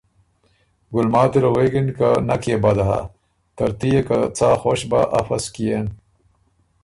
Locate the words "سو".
5.43-5.49